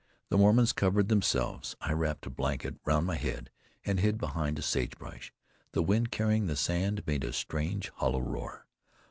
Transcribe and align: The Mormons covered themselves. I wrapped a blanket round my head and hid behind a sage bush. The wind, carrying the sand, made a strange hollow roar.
The 0.31 0.37
Mormons 0.39 0.73
covered 0.73 1.09
themselves. 1.09 1.75
I 1.79 1.91
wrapped 1.93 2.25
a 2.25 2.31
blanket 2.31 2.75
round 2.85 3.05
my 3.05 3.17
head 3.17 3.51
and 3.85 3.99
hid 3.99 4.17
behind 4.17 4.57
a 4.57 4.63
sage 4.63 4.97
bush. 4.97 5.31
The 5.73 5.83
wind, 5.83 6.09
carrying 6.09 6.47
the 6.47 6.55
sand, 6.55 7.05
made 7.05 7.23
a 7.23 7.31
strange 7.31 7.89
hollow 7.97 8.21
roar. 8.21 8.65